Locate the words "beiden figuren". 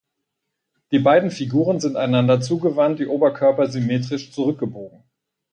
0.97-1.79